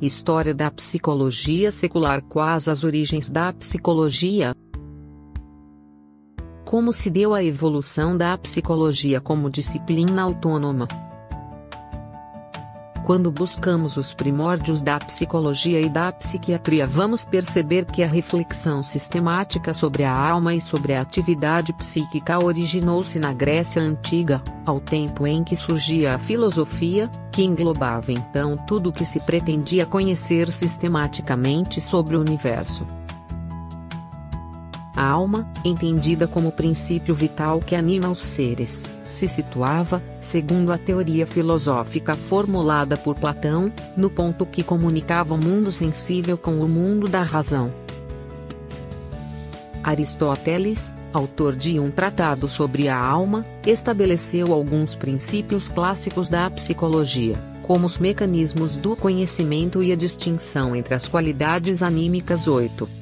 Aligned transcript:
História 0.00 0.54
da 0.54 0.70
psicologia 0.70 1.70
secular 1.70 2.22
Quais 2.22 2.68
as 2.68 2.84
origens 2.84 3.30
da 3.30 3.52
psicologia? 3.52 4.54
Como 6.64 6.90
se 6.90 7.10
deu 7.10 7.34
a 7.34 7.44
evolução 7.44 8.16
da 8.16 8.38
psicologia 8.38 9.20
como 9.20 9.50
disciplina 9.50 10.22
autônoma? 10.22 10.88
Quando 13.10 13.28
buscamos 13.28 13.96
os 13.96 14.14
primórdios 14.14 14.80
da 14.80 14.96
psicologia 14.96 15.80
e 15.80 15.88
da 15.88 16.12
psiquiatria, 16.12 16.86
vamos 16.86 17.26
perceber 17.26 17.84
que 17.84 18.04
a 18.04 18.06
reflexão 18.06 18.84
sistemática 18.84 19.74
sobre 19.74 20.04
a 20.04 20.12
alma 20.16 20.54
e 20.54 20.60
sobre 20.60 20.94
a 20.94 21.00
atividade 21.00 21.72
psíquica 21.72 22.38
originou-se 22.38 23.18
na 23.18 23.32
Grécia 23.32 23.82
Antiga, 23.82 24.40
ao 24.64 24.78
tempo 24.78 25.26
em 25.26 25.42
que 25.42 25.56
surgia 25.56 26.14
a 26.14 26.18
filosofia, 26.20 27.10
que 27.32 27.42
englobava 27.42 28.12
então 28.12 28.56
tudo 28.56 28.90
o 28.90 28.92
que 28.92 29.04
se 29.04 29.18
pretendia 29.18 29.84
conhecer 29.84 30.52
sistematicamente 30.52 31.80
sobre 31.80 32.14
o 32.14 32.20
universo. 32.20 32.86
A 34.96 35.06
alma, 35.06 35.48
entendida 35.64 36.26
como 36.26 36.50
princípio 36.50 37.14
vital 37.14 37.60
que 37.60 37.76
anima 37.76 38.10
os 38.10 38.22
seres, 38.22 38.88
se 39.04 39.28
situava, 39.28 40.02
segundo 40.20 40.72
a 40.72 40.78
teoria 40.78 41.26
filosófica 41.26 42.16
formulada 42.16 42.96
por 42.96 43.14
Platão, 43.14 43.72
no 43.96 44.10
ponto 44.10 44.44
que 44.44 44.62
comunicava 44.62 45.34
o 45.34 45.38
mundo 45.38 45.70
sensível 45.70 46.36
com 46.36 46.60
o 46.60 46.68
mundo 46.68 47.08
da 47.08 47.22
razão. 47.22 47.72
Aristóteles, 49.82 50.92
autor 51.12 51.56
de 51.56 51.78
um 51.78 51.90
tratado 51.90 52.48
sobre 52.48 52.88
a 52.88 52.98
alma, 52.98 53.46
estabeleceu 53.66 54.52
alguns 54.52 54.94
princípios 54.94 55.68
clássicos 55.68 56.28
da 56.28 56.50
psicologia, 56.50 57.40
como 57.62 57.86
os 57.86 57.98
mecanismos 57.98 58.76
do 58.76 58.94
conhecimento 58.94 59.82
e 59.82 59.92
a 59.92 59.96
distinção 59.96 60.76
entre 60.76 60.94
as 60.94 61.08
qualidades 61.08 61.82
anímicas 61.82 62.46
8. 62.46 62.99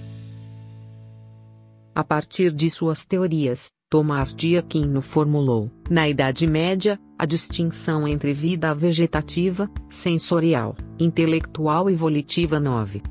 A 1.98 2.04
partir 2.04 2.52
de 2.52 2.70
suas 2.70 3.04
teorias, 3.04 3.72
Tomás 3.90 4.32
de 4.32 4.56
Aquino 4.56 5.02
formulou, 5.02 5.68
na 5.90 6.08
Idade 6.08 6.46
Média, 6.46 6.96
a 7.18 7.26
distinção 7.26 8.06
entre 8.06 8.32
vida 8.32 8.72
vegetativa, 8.72 9.68
sensorial, 9.90 10.76
intelectual 10.96 11.90
e 11.90 11.96
volitiva 11.96 12.60
9. 12.60 13.02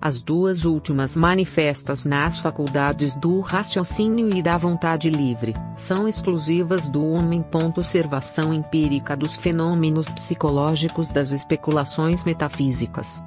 As 0.00 0.22
duas 0.22 0.64
últimas 0.64 1.14
manifestas 1.14 2.06
nas 2.06 2.40
faculdades 2.40 3.14
do 3.14 3.40
raciocínio 3.40 4.34
e 4.34 4.40
da 4.40 4.56
vontade 4.56 5.10
livre, 5.10 5.52
são 5.76 6.08
exclusivas 6.08 6.88
do 6.88 7.04
homem. 7.04 7.44
Observação 7.52 8.54
empírica 8.54 9.14
dos 9.14 9.36
fenômenos 9.36 10.10
psicológicos 10.10 11.10
das 11.10 11.32
especulações 11.32 12.24
metafísicas. 12.24 13.22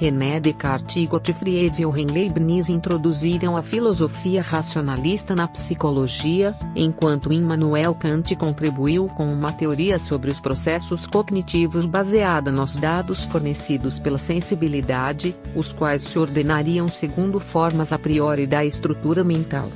René 0.00 0.40
Descartes 0.40 0.96
e 0.96 1.06
Gottfried 1.06 1.84
Wilhelm 1.84 2.10
Leibniz 2.10 2.70
introduziram 2.70 3.54
a 3.54 3.62
filosofia 3.62 4.40
racionalista 4.40 5.34
na 5.34 5.46
psicologia, 5.46 6.54
enquanto 6.74 7.30
Immanuel 7.30 7.94
Kant 7.94 8.34
contribuiu 8.34 9.08
com 9.08 9.26
uma 9.26 9.52
teoria 9.52 9.98
sobre 9.98 10.30
os 10.30 10.40
processos 10.40 11.06
cognitivos 11.06 11.84
baseada 11.84 12.50
nos 12.50 12.76
dados 12.76 13.26
fornecidos 13.26 14.00
pela 14.00 14.16
sensibilidade, 14.16 15.36
os 15.54 15.74
quais 15.74 16.02
se 16.02 16.18
ordenariam 16.18 16.88
segundo 16.88 17.38
formas 17.38 17.92
a 17.92 17.98
priori 17.98 18.46
da 18.46 18.64
estrutura 18.64 19.22
mental. 19.22 19.68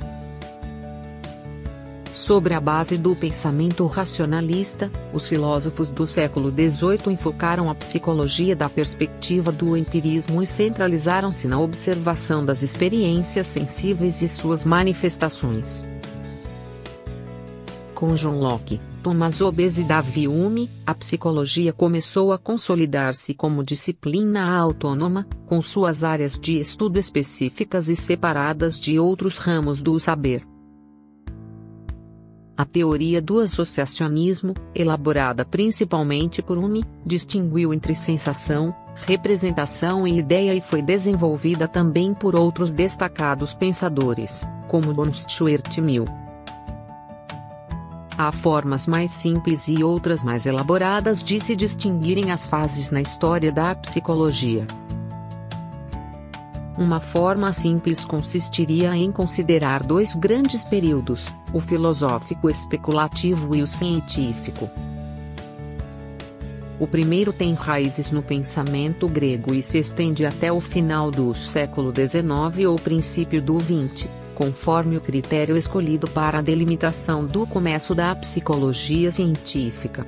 Sobre 2.15 2.53
a 2.53 2.61
base 2.61 2.97
do 2.97 3.13
pensamento 3.13 3.85
racionalista, 3.87 4.89
os 5.13 5.27
filósofos 5.27 5.89
do 5.89 6.07
século 6.07 6.49
XVIII 6.49 7.13
enfocaram 7.13 7.69
a 7.69 7.75
psicologia 7.75 8.55
da 8.55 8.69
perspectiva 8.69 9.51
do 9.51 9.75
empirismo 9.75 10.41
e 10.41 10.47
centralizaram-se 10.47 11.45
na 11.45 11.59
observação 11.59 12.43
das 12.45 12.63
experiências 12.63 13.47
sensíveis 13.47 14.21
e 14.21 14.29
suas 14.29 14.63
manifestações. 14.63 15.85
Com 17.93 18.15
John 18.15 18.39
Locke, 18.39 18.79
Thomas 19.03 19.41
Hobbes 19.41 19.77
e 19.77 19.83
Davi 19.83 20.25
Hume, 20.25 20.71
a 20.87 20.95
psicologia 20.95 21.73
começou 21.73 22.31
a 22.31 22.37
consolidar-se 22.37 23.33
como 23.33 23.61
disciplina 23.61 24.57
autônoma, 24.57 25.27
com 25.45 25.61
suas 25.61 26.01
áreas 26.01 26.39
de 26.39 26.61
estudo 26.61 26.97
específicas 26.97 27.89
e 27.89 27.95
separadas 27.95 28.79
de 28.79 28.97
outros 28.97 29.37
ramos 29.37 29.81
do 29.81 29.99
saber. 29.99 30.54
A 32.57 32.63
teoria 32.63 33.21
do 33.21 33.39
associacionismo, 33.39 34.53
elaborada 34.73 35.43
principalmente 35.43 36.41
por 36.41 36.57
Hume, 36.57 36.85
distinguiu 37.05 37.73
entre 37.73 37.93
sensação, 37.93 38.73
representação 39.05 40.07
e 40.07 40.17
ideia 40.17 40.55
e 40.55 40.61
foi 40.61 40.81
desenvolvida 40.81 41.67
também 41.67 42.13
por 42.13 42.33
outros 42.33 42.71
destacados 42.71 43.53
pensadores, 43.53 44.47
como 44.69 44.93
von 44.93 45.11
Stuart 45.11 45.77
Mill. 45.79 46.05
Há 48.17 48.31
formas 48.31 48.87
mais 48.87 49.11
simples 49.11 49.67
e 49.67 49.83
outras 49.83 50.23
mais 50.23 50.45
elaboradas 50.45 51.21
de 51.21 51.37
se 51.41 51.57
distinguirem 51.57 52.31
as 52.31 52.47
fases 52.47 52.89
na 52.89 53.01
história 53.01 53.51
da 53.51 53.75
psicologia. 53.75 54.65
Uma 56.77 56.99
forma 56.99 57.53
simples 57.53 58.03
consistiria 58.03 58.95
em 58.97 59.09
considerar 59.09 59.81
dois 59.81 60.13
grandes 60.13 60.65
períodos, 60.65 61.27
o 61.53 61.61
filosófico 61.61 62.49
especulativo 62.49 63.55
e 63.55 63.61
o 63.61 63.67
científico. 63.67 64.69
O 66.77 66.85
primeiro 66.85 67.31
tem 67.31 67.53
raízes 67.53 68.11
no 68.11 68.21
pensamento 68.21 69.07
grego 69.07 69.53
e 69.53 69.61
se 69.61 69.77
estende 69.77 70.25
até 70.25 70.51
o 70.51 70.59
final 70.59 71.09
do 71.09 71.33
século 71.33 71.93
XIX 71.95 72.67
ou 72.67 72.75
princípio 72.75 73.41
do 73.41 73.57
XX, 73.57 74.09
conforme 74.35 74.97
o 74.97 75.01
critério 75.01 75.55
escolhido 75.55 76.09
para 76.09 76.39
a 76.39 76.41
delimitação 76.41 77.25
do 77.25 77.47
começo 77.47 77.95
da 77.95 78.13
psicologia 78.13 79.09
científica. 79.09 80.05